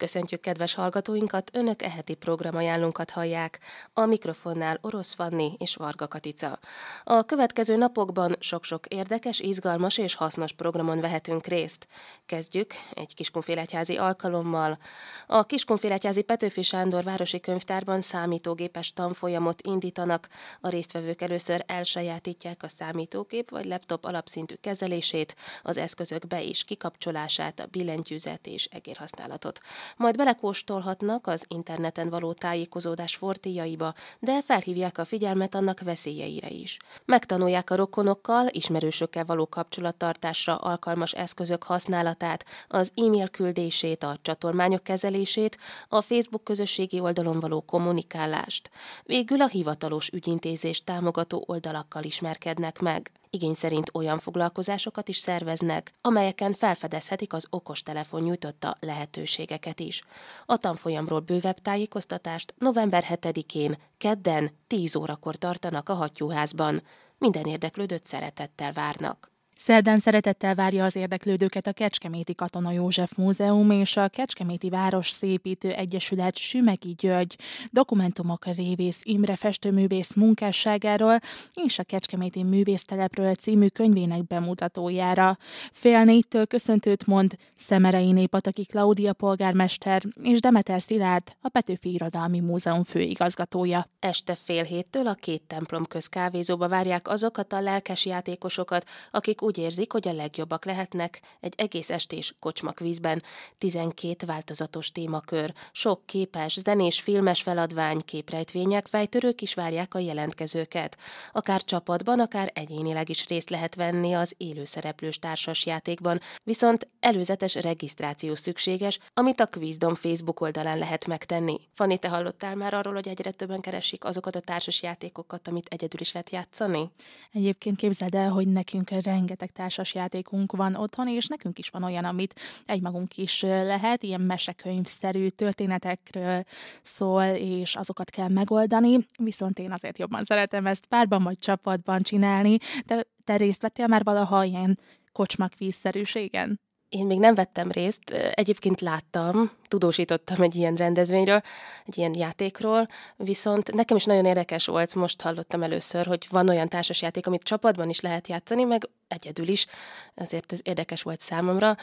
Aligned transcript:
Köszöntjük 0.00 0.40
kedves 0.40 0.74
hallgatóinkat, 0.74 1.50
önök 1.52 1.82
eheti 1.82 2.14
programajánlónkat 2.14 3.10
hallják. 3.10 3.58
A 3.92 4.04
mikrofonnál 4.04 4.78
Orosz 4.80 5.14
Fanni 5.14 5.54
és 5.58 5.74
Varga 5.74 6.08
Katica. 6.08 6.58
A 7.04 7.22
következő 7.24 7.76
napokban 7.76 8.36
sok-sok 8.38 8.86
érdekes, 8.86 9.40
izgalmas 9.40 9.98
és 9.98 10.14
hasznos 10.14 10.52
programon 10.52 11.00
vehetünk 11.00 11.46
részt. 11.46 11.86
Kezdjük 12.26 12.72
egy 12.94 13.14
Kiskunfélegyházi 13.14 13.96
alkalommal. 13.96 14.78
A 15.26 15.44
Kiskunfélegyházi 15.44 16.22
Petőfi 16.22 16.62
Sándor 16.62 17.04
Városi 17.04 17.40
Könyvtárban 17.40 18.00
számítógépes 18.00 18.92
tanfolyamot 18.92 19.62
indítanak. 19.62 20.28
A 20.60 20.68
résztvevők 20.68 21.20
először 21.20 21.62
elsajátítják 21.66 22.62
a 22.62 22.68
számítógép 22.68 23.50
vagy 23.50 23.64
laptop 23.64 24.04
alapszintű 24.04 24.54
kezelését, 24.60 25.36
az 25.62 25.76
eszközök 25.76 26.26
be- 26.26 26.44
és 26.44 26.64
kikapcsolását, 26.64 27.60
a 27.60 27.66
billentyűzet 27.66 28.46
és 28.46 28.64
egérhasználatot 28.64 29.60
majd 29.96 30.16
belekóstolhatnak 30.16 31.26
az 31.26 31.44
interneten 31.48 32.08
való 32.08 32.32
tájékozódás 32.32 33.14
fortéjaiba, 33.16 33.94
de 34.18 34.42
felhívják 34.42 34.98
a 34.98 35.04
figyelmet 35.04 35.54
annak 35.54 35.80
veszélyeire 35.80 36.48
is. 36.48 36.76
Megtanulják 37.04 37.70
a 37.70 37.76
rokonokkal, 37.76 38.46
ismerősökkel 38.50 39.24
való 39.24 39.46
kapcsolattartásra 39.46 40.56
alkalmas 40.56 41.12
eszközök 41.12 41.62
használatát, 41.62 42.44
az 42.68 42.92
e-mail 42.96 43.28
küldését, 43.28 44.02
a 44.02 44.16
csatormányok 44.22 44.82
kezelését, 44.82 45.58
a 45.88 46.00
Facebook 46.00 46.44
közösségi 46.44 47.00
oldalon 47.00 47.40
való 47.40 47.60
kommunikálást. 47.60 48.70
Végül 49.04 49.40
a 49.40 49.48
hivatalos 49.48 50.08
ügyintézést 50.08 50.84
támogató 50.84 51.44
oldalakkal 51.46 52.04
ismerkednek 52.04 52.80
meg. 52.80 53.10
Igény 53.32 53.54
szerint 53.54 53.90
olyan 53.94 54.18
foglalkozásokat 54.18 55.08
is 55.08 55.16
szerveznek, 55.16 55.92
amelyeken 56.00 56.52
felfedezhetik 56.52 57.32
az 57.32 57.46
okostelefon 57.50 58.22
nyújtotta 58.22 58.76
lehetőségeket 58.80 59.79
is. 59.80 60.02
A 60.46 60.56
tanfolyamról 60.56 61.20
bővebb 61.20 61.58
tájékoztatást 61.58 62.54
november 62.58 63.04
7-én, 63.08 63.78
kedden 63.98 64.50
10 64.66 64.96
órakor 64.96 65.36
tartanak 65.36 65.88
a 65.88 65.94
hattyúházban. 65.94 66.82
Minden 67.18 67.44
érdeklődőt 67.44 68.04
szeretettel 68.04 68.72
várnak. 68.72 69.30
Szerdán 69.62 69.98
szeretettel 69.98 70.54
várja 70.54 70.84
az 70.84 70.96
érdeklődőket 70.96 71.66
a 71.66 71.72
Kecskeméti 71.72 72.34
Katona 72.34 72.70
József 72.72 73.12
Múzeum 73.16 73.70
és 73.70 73.96
a 73.96 74.08
Kecskeméti 74.08 74.68
Város 74.68 75.08
Szépítő 75.08 75.70
Egyesület 75.70 76.36
Sümegi 76.36 76.94
György 76.98 77.36
dokumentumok 77.70 78.46
Révész 78.46 79.00
Imre 79.02 79.36
festőművész 79.36 80.14
munkásságáról 80.14 81.18
és 81.64 81.78
a 81.78 81.82
Kecskeméti 81.82 82.42
Művésztelepről 82.42 83.34
című 83.34 83.66
könyvének 83.66 84.26
bemutatójára. 84.26 85.38
Fél 85.72 86.04
négytől 86.04 86.46
köszöntőt 86.46 87.06
mond 87.06 87.34
Szemerei 87.56 88.12
Népataki 88.12 88.64
Klaudia 88.66 89.12
polgármester 89.12 90.02
és 90.22 90.40
Demeter 90.40 90.80
Szilárd, 90.80 91.32
a 91.40 91.48
Petőfi 91.48 91.92
Irodalmi 91.92 92.40
Múzeum 92.40 92.82
főigazgatója. 92.82 93.88
Este 93.98 94.34
fél 94.34 94.64
héttől 94.64 95.06
a 95.06 95.14
két 95.14 95.42
templom 95.46 95.84
köz 95.84 96.06
kávézóba 96.06 96.68
várják 96.68 97.08
azokat 97.08 97.52
a 97.52 97.60
lelkes 97.60 98.04
játékosokat, 98.04 98.84
akik 99.10 99.42
úgy 99.50 99.58
érzik, 99.58 99.92
hogy 99.92 100.08
a 100.08 100.12
legjobbak 100.12 100.64
lehetnek 100.64 101.20
egy 101.40 101.54
egész 101.56 101.90
estés 101.90 102.34
kocsmakvízben. 102.38 103.22
12 103.58 104.26
változatos 104.26 104.92
témakör, 104.92 105.52
sok 105.72 106.06
képes, 106.06 106.60
zenés, 106.60 107.00
filmes 107.00 107.42
feladvány, 107.42 108.00
képrejtvények, 108.04 108.86
fejtörők 108.86 109.40
is 109.40 109.54
várják 109.54 109.94
a 109.94 109.98
jelentkezőket. 109.98 110.96
Akár 111.32 111.64
csapatban, 111.64 112.20
akár 112.20 112.50
egyénileg 112.54 113.08
is 113.08 113.26
részt 113.26 113.50
lehet 113.50 113.74
venni 113.74 114.12
az 114.12 114.34
élőszereplős 114.36 115.18
társasjátékban, 115.18 116.20
viszont 116.44 116.88
előzetes 117.00 117.54
regisztráció 117.54 118.34
szükséges, 118.34 118.98
amit 119.14 119.40
a 119.40 119.46
Quizdom 119.46 119.94
Facebook 119.94 120.40
oldalán 120.40 120.78
lehet 120.78 121.06
megtenni. 121.06 121.60
Fanni, 121.74 121.98
te 121.98 122.08
hallottál 122.08 122.54
már 122.54 122.74
arról, 122.74 122.94
hogy 122.94 123.08
egyre 123.08 123.30
többen 123.30 123.60
keresik 123.60 124.04
azokat 124.04 124.36
a 124.36 124.40
társasjátékokat, 124.40 125.48
amit 125.48 125.68
egyedül 125.68 126.00
is 126.00 126.12
lehet 126.12 126.30
játszani? 126.30 126.90
Egyébként 127.32 127.76
képzeld 127.76 128.14
el, 128.14 128.30
hogy 128.30 128.48
nekünk 128.48 128.90
rengeteg 128.90 129.39
rengeteg 129.40 129.52
társas 129.52 129.94
játékunk 129.94 130.52
van 130.52 130.74
otthon, 130.74 131.08
és 131.08 131.26
nekünk 131.26 131.58
is 131.58 131.68
van 131.68 131.82
olyan, 131.82 132.04
amit 132.04 132.40
egymagunk 132.66 133.16
is 133.16 133.42
lehet, 133.42 134.02
ilyen 134.02 134.20
mesekönyvszerű 134.20 135.28
történetekről 135.28 136.44
szól, 136.82 137.24
és 137.34 137.74
azokat 137.74 138.10
kell 138.10 138.28
megoldani, 138.28 139.06
viszont 139.18 139.58
én 139.58 139.72
azért 139.72 139.98
jobban 139.98 140.24
szeretem 140.24 140.66
ezt 140.66 140.86
párban 140.86 141.22
vagy 141.22 141.38
csapatban 141.38 142.02
csinálni. 142.02 142.58
De 142.86 143.04
te 143.24 143.36
részt 143.36 143.62
vettél 143.62 143.86
már 143.86 144.04
valaha 144.04 144.44
ilyen 144.44 144.78
kocsmakvízszerűségen? 145.12 146.60
Én 146.90 147.06
még 147.06 147.18
nem 147.18 147.34
vettem 147.34 147.70
részt, 147.70 148.10
egyébként 148.10 148.80
láttam, 148.80 149.50
tudósítottam 149.68 150.42
egy 150.42 150.54
ilyen 150.54 150.74
rendezvényről, 150.74 151.42
egy 151.86 151.98
ilyen 151.98 152.14
játékról, 152.14 152.88
viszont 153.16 153.72
nekem 153.72 153.96
is 153.96 154.04
nagyon 154.04 154.24
érdekes 154.24 154.66
volt, 154.66 154.94
most 154.94 155.20
hallottam 155.20 155.62
először, 155.62 156.06
hogy 156.06 156.26
van 156.30 156.48
olyan 156.48 156.68
társasjáték, 156.68 157.26
amit 157.26 157.42
csapatban 157.42 157.88
is 157.88 158.00
lehet 158.00 158.28
játszani, 158.28 158.64
meg 158.64 158.88
egyedül 159.08 159.48
is, 159.48 159.66
ezért 160.14 160.52
ez 160.52 160.60
érdekes 160.62 161.02
volt 161.02 161.20
számomra. 161.20 161.76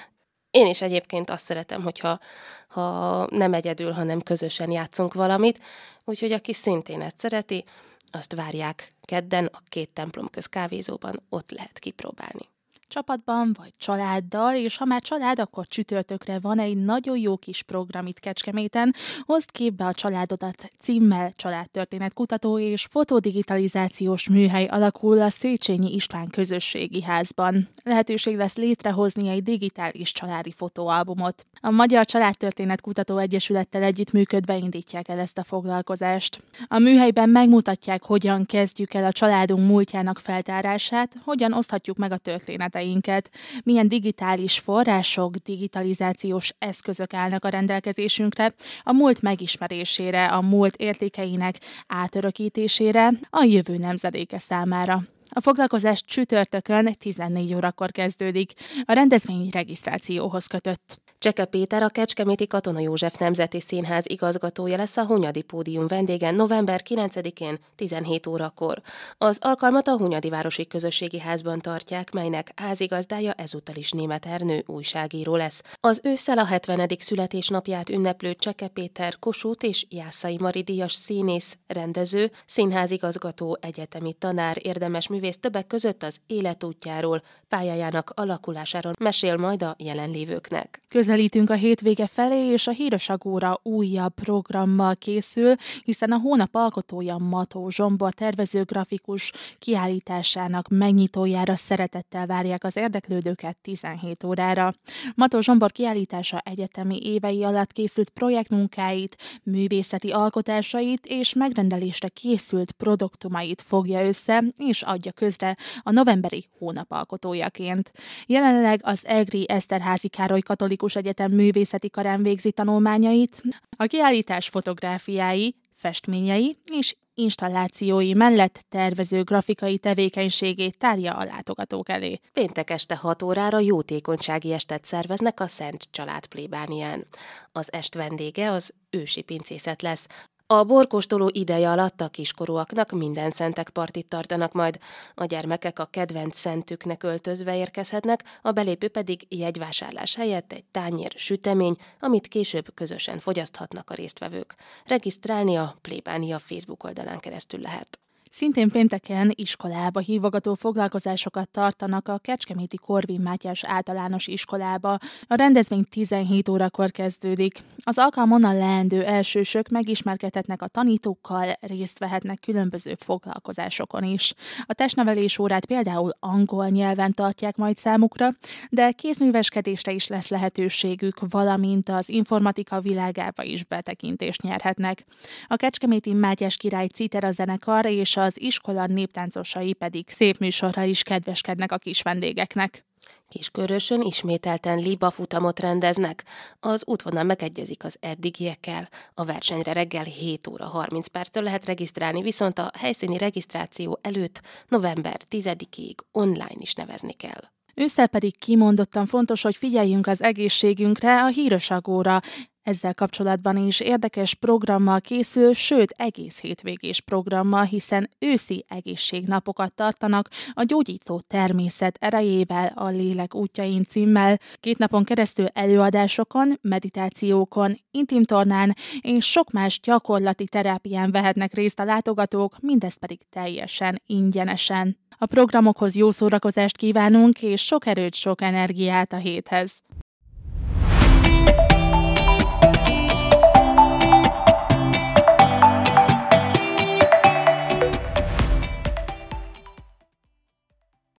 Én 0.51 0.65
is 0.65 0.81
egyébként 0.81 1.29
azt 1.29 1.45
szeretem, 1.45 1.83
hogyha 1.83 2.19
ha 2.67 3.27
nem 3.31 3.53
egyedül, 3.53 3.91
hanem 3.91 4.21
közösen 4.21 4.71
játszunk 4.71 5.13
valamit, 5.13 5.59
úgyhogy 6.03 6.31
aki 6.31 6.53
szintén 6.53 7.01
ezt 7.01 7.19
szereti, 7.19 7.65
azt 8.11 8.35
várják 8.35 8.91
kedden 9.01 9.45
a 9.45 9.61
két 9.69 9.89
templom 9.89 10.27
köz 10.29 10.45
kávézóban, 10.45 11.23
ott 11.29 11.51
lehet 11.51 11.79
kipróbálni 11.79 12.49
csapatban, 12.87 13.55
vagy 13.59 13.73
családdal, 13.77 14.55
és 14.55 14.77
ha 14.77 14.85
már 14.85 15.01
család, 15.01 15.39
akkor 15.39 15.67
csütörtökre 15.67 16.39
van 16.39 16.59
egy 16.59 16.77
nagyon 16.77 17.17
jó 17.17 17.37
kis 17.37 17.63
program 17.63 18.05
itt 18.05 18.19
Kecskeméten. 18.19 18.95
Hozd 19.21 19.51
képbe 19.51 19.85
a 19.85 19.93
családodat 19.93 20.69
címmel 20.79 21.31
családtörténet 21.35 22.13
kutató 22.13 22.59
és 22.59 22.87
fotodigitalizációs 22.89 24.29
műhely 24.29 24.65
alakul 24.65 25.21
a 25.21 25.29
Széchenyi 25.29 25.93
István 25.93 26.27
közösségi 26.27 27.03
házban. 27.03 27.69
Lehetőség 27.83 28.35
lesz 28.35 28.55
létrehozni 28.55 29.29
egy 29.29 29.43
digitális 29.43 30.11
családi 30.11 30.51
fotóalbumot. 30.51 31.45
A 31.61 31.69
Magyar 31.69 32.05
Családtörténet 32.05 32.81
Kutató 32.81 33.17
Egyesülettel 33.17 33.83
együttműködve 33.83 34.57
indítják 34.57 35.07
el 35.07 35.19
ezt 35.19 35.37
a 35.37 35.43
foglalkozást. 35.43 36.43
A 36.67 36.79
műhelyben 36.79 37.29
megmutatják, 37.29 38.03
hogyan 38.03 38.45
kezdjük 38.45 38.93
el 38.93 39.05
a 39.05 39.11
családunk 39.11 39.67
múltjának 39.67 40.19
feltárását, 40.19 41.11
hogyan 41.23 41.53
oszthatjuk 41.53 41.97
meg 41.97 42.11
a 42.11 42.17
történetet 42.17 42.75
ismereteinket, 42.77 43.29
milyen 43.63 43.87
digitális 43.87 44.59
források, 44.59 45.35
digitalizációs 45.35 46.53
eszközök 46.59 47.13
állnak 47.13 47.45
a 47.45 47.49
rendelkezésünkre, 47.49 48.53
a 48.83 48.93
múlt 48.93 49.21
megismerésére, 49.21 50.25
a 50.25 50.41
múlt 50.41 50.75
értékeinek 50.75 51.55
átörökítésére, 51.87 53.11
a 53.29 53.43
jövő 53.43 53.77
nemzedéke 53.77 54.37
számára. 54.37 55.03
A 55.29 55.41
foglalkozás 55.41 56.03
csütörtökön 56.05 56.93
14 56.99 57.53
órakor 57.53 57.91
kezdődik. 57.91 58.51
A 58.85 58.93
rendezvény 58.93 59.49
regisztrációhoz 59.51 60.47
kötött. 60.47 61.06
Cseke 61.27 61.45
Péter, 61.45 61.83
a 61.83 61.89
Kecskeméti 61.89 62.47
Katona 62.47 62.79
József 62.79 63.17
Nemzeti 63.17 63.59
Színház 63.59 64.05
igazgatója 64.07 64.77
lesz 64.77 64.97
a 64.97 65.05
Hunyadi 65.05 65.41
Pódium 65.41 65.87
vendégen 65.87 66.35
november 66.35 66.81
9-én 66.89 67.59
17 67.75 68.27
órakor. 68.27 68.81
Az 69.17 69.37
alkalmat 69.41 69.87
a 69.87 69.97
Hunyadi 69.97 70.29
Városi 70.29 70.67
Közösségi 70.67 71.19
Házban 71.19 71.59
tartják, 71.59 72.11
melynek 72.11 72.51
házigazdája 72.55 73.31
ezúttal 73.31 73.75
is 73.75 73.91
német 73.91 74.25
Ernő 74.25 74.63
újságíró 74.65 75.35
lesz. 75.35 75.63
Az 75.79 76.01
ősszel 76.03 76.37
a 76.37 76.45
70. 76.45 76.87
születésnapját 76.99 77.89
ünneplő 77.89 78.33
Cseke 78.33 78.67
Péter 78.67 79.19
Kossuth 79.19 79.65
és 79.65 79.85
Jászai 79.89 80.37
Mari 80.39 80.61
díjas 80.61 80.93
színész, 80.93 81.57
rendező, 81.67 82.31
színházigazgató, 82.45 83.57
egyetemi 83.61 84.13
tanár, 84.13 84.57
érdemes 84.61 85.07
művész 85.07 85.37
többek 85.37 85.67
között 85.67 86.03
az 86.03 86.17
életútjáról, 86.27 87.21
pályájának 87.49 88.11
alakulásáról 88.15 88.93
mesél 88.99 89.37
majd 89.37 89.63
a 89.63 89.75
jelenlévőknek. 89.77 90.81
Közelítünk 91.17 91.49
a 91.49 91.53
hétvége 91.53 92.07
felé, 92.07 92.51
és 92.51 92.67
a 92.67 92.71
Híres 92.71 93.09
Agóra 93.09 93.59
újabb 93.63 94.13
programmal 94.13 94.95
készül, 94.95 95.55
hiszen 95.83 96.11
a 96.11 96.17
hónap 96.17 96.55
alkotója 96.55 97.17
Mató 97.17 97.69
Zsombor 97.69 98.13
tervező 98.13 98.63
grafikus 98.63 99.31
kiállításának 99.59 100.67
megnyitójára 100.69 101.55
szeretettel 101.55 102.25
várják 102.25 102.63
az 102.63 102.75
érdeklődőket 102.75 103.57
17 103.61 104.23
órára. 104.23 104.73
Mató 105.15 105.39
Zsombor 105.39 105.71
kiállítása 105.71 106.41
egyetemi 106.45 106.99
évei 107.03 107.43
alatt 107.43 107.71
készült 107.71 108.09
projektmunkáit, 108.09 109.17
művészeti 109.43 110.09
alkotásait 110.09 111.05
és 111.05 111.33
megrendelésre 111.33 112.07
készült 112.07 112.71
produktumait 112.71 113.61
fogja 113.61 114.07
össze, 114.07 114.43
és 114.57 114.81
adja 114.81 115.11
közre 115.11 115.57
a 115.83 115.91
novemberi 115.91 116.47
hónap 116.57 116.91
alkotójaként. 116.91 117.91
Jelenleg 118.25 118.79
az 118.83 119.05
Egri 119.05 119.45
Eszterházi 119.49 120.07
Károly 120.07 120.41
Katolikus 120.41 120.95
Egyetem 120.97 121.31
művészeti 121.31 121.89
karán 121.89 122.23
végzi 122.23 122.51
tanulmányait, 122.51 123.41
a 123.77 123.85
kiállítás 123.85 124.47
fotográfiái, 124.47 125.55
festményei 125.75 126.57
és 126.71 126.95
installációi 127.13 128.13
mellett 128.13 128.65
tervező 128.69 129.23
grafikai 129.23 129.77
tevékenységét 129.77 130.77
tárja 130.77 131.13
a 131.13 131.23
látogatók 131.23 131.89
elé. 131.89 132.19
Péntek 132.33 132.69
este 132.69 132.95
6 132.95 133.21
órára 133.21 133.59
jótékonysági 133.59 134.53
estet 134.53 134.85
szerveznek 134.85 135.39
a 135.39 135.47
Szent 135.47 135.87
Család 135.91 136.25
plébánián. 136.25 137.07
Az 137.51 137.73
est 137.73 137.95
vendége 137.95 138.51
az 138.51 138.73
ősi 138.89 139.21
pincészet 139.21 139.81
lesz, 139.81 140.07
a 140.49 140.63
borkóstoló 140.63 141.29
ideje 141.33 141.69
alatt 141.69 142.01
a 142.01 142.07
kiskorúaknak 142.07 142.91
minden 142.91 143.31
szentek 143.31 143.69
partit 143.69 144.07
tartanak 144.07 144.53
majd. 144.53 144.79
A 145.15 145.25
gyermekek 145.25 145.79
a 145.79 145.85
kedvenc 145.85 146.37
szentüknek 146.37 147.03
öltözve 147.03 147.57
érkezhetnek, 147.57 148.23
a 148.41 148.51
belépő 148.51 148.87
pedig 148.87 149.25
jegyvásárlás 149.29 150.15
helyett 150.15 150.53
egy 150.53 150.63
tányér 150.71 151.13
sütemény, 151.15 151.75
amit 151.99 152.27
később 152.27 152.73
közösen 152.73 153.19
fogyaszthatnak 153.19 153.89
a 153.89 153.93
résztvevők. 153.93 154.55
Regisztrálni 154.85 155.55
a 155.55 155.75
Plébánia 155.81 156.39
Facebook 156.39 156.83
oldalán 156.83 157.19
keresztül 157.19 157.59
lehet. 157.59 157.99
Szintén 158.31 158.69
pénteken 158.69 159.31
iskolába 159.35 159.99
hívogató 159.99 160.53
foglalkozásokat 160.53 161.49
tartanak 161.49 162.07
a 162.07 162.17
Kecskeméti 162.17 162.77
Korvin 162.77 163.21
Mátyás 163.21 163.63
általános 163.63 164.27
iskolába. 164.27 164.97
A 165.27 165.35
rendezvény 165.35 165.83
17 165.89 166.49
órakor 166.49 166.91
kezdődik. 166.91 167.59
Az 167.83 167.97
alkalmon 167.97 168.43
a 168.43 168.53
leendő 168.53 169.03
elsősök 169.03 169.69
megismerkedhetnek 169.69 170.61
a 170.61 170.67
tanítókkal, 170.67 171.57
részt 171.59 171.99
vehetnek 171.99 172.39
különböző 172.39 172.95
foglalkozásokon 172.99 174.03
is. 174.03 174.33
A 174.65 174.73
testnevelés 174.73 175.39
órát 175.39 175.65
például 175.65 176.11
angol 176.19 176.67
nyelven 176.67 177.13
tartják 177.13 177.55
majd 177.55 177.77
számukra, 177.77 178.29
de 178.69 178.91
kézműveskedésre 178.91 179.91
is 179.91 180.07
lesz 180.07 180.27
lehetőségük, 180.27 181.19
valamint 181.29 181.89
az 181.89 182.09
informatika 182.09 182.81
világába 182.81 183.43
is 183.43 183.63
betekintést 183.63 184.41
nyerhetnek. 184.41 185.05
A 185.47 185.55
Kecskeméti 185.55 186.13
Mátyás 186.13 186.57
király 186.57 186.87
Citera 186.87 187.31
zenekar 187.31 187.85
és 187.85 188.16
az 188.21 188.41
iskola 188.41 188.85
néptáncosai 188.85 189.73
pedig 189.73 190.09
szép 190.09 190.37
műsorral 190.37 190.87
is 190.87 191.03
kedveskednek 191.03 191.71
a 191.71 191.77
kis 191.77 192.01
vendégeknek. 192.01 192.85
Kiskörösön 193.29 194.01
ismételten 194.01 194.77
liba 194.77 195.11
futamot 195.11 195.59
rendeznek. 195.59 196.23
Az 196.59 196.83
útvonal 196.85 197.23
megegyezik 197.23 197.83
az 197.83 197.97
eddigiekkel. 197.99 198.89
A 199.13 199.25
versenyre 199.25 199.73
reggel 199.73 200.03
7 200.03 200.47
óra 200.47 200.65
30 200.65 201.07
perctől 201.07 201.43
lehet 201.43 201.65
regisztrálni, 201.65 202.21
viszont 202.21 202.59
a 202.59 202.71
helyszíni 202.79 203.17
regisztráció 203.17 203.99
előtt 204.01 204.41
november 204.67 205.19
10-ig 205.29 205.95
online 206.11 206.55
is 206.57 206.73
nevezni 206.73 207.13
kell. 207.13 207.41
Ősszel 207.75 208.07
pedig 208.07 208.39
kimondottan 208.39 209.05
fontos, 209.05 209.41
hogy 209.41 209.55
figyeljünk 209.55 210.07
az 210.07 210.21
egészségünkre, 210.21 211.23
a 211.23 211.27
híres 211.27 211.69
agóra. 211.69 212.21
Ezzel 212.67 212.93
kapcsolatban 212.93 213.57
is 213.57 213.79
érdekes 213.79 214.33
programmal 214.33 215.01
készül, 215.01 215.53
sőt 215.53 215.91
egész 215.91 216.41
hétvégés 216.41 217.01
programmal, 217.01 217.63
hiszen 217.63 218.09
őszi 218.19 218.65
egészségnapokat 218.67 219.73
tartanak 219.73 220.29
a 220.53 220.63
gyógyító 220.63 221.21
természet 221.27 221.97
erejével 221.99 222.71
a 222.75 222.87
lélek 222.87 223.35
útjain 223.35 223.83
címmel. 223.83 224.39
Két 224.55 224.77
napon 224.77 225.03
keresztül 225.03 225.45
előadásokon, 225.45 226.59
meditációkon, 226.61 227.79
intimtornán 227.91 228.75
és 229.01 229.25
sok 229.25 229.51
más 229.51 229.79
gyakorlati 229.79 230.45
terápián 230.45 231.11
vehetnek 231.11 231.53
részt 231.53 231.79
a 231.79 231.83
látogatók, 231.83 232.55
mindezt 232.61 232.99
pedig 232.99 233.19
teljesen 233.29 234.01
ingyenesen. 234.05 234.97
A 235.17 235.25
programokhoz 235.25 235.95
jó 235.95 236.11
szórakozást 236.11 236.77
kívánunk, 236.77 237.41
és 237.41 237.65
sok 237.65 237.85
erőt, 237.85 238.15
sok 238.15 238.41
energiát 238.41 239.13
a 239.13 239.17
héthez. 239.17 239.81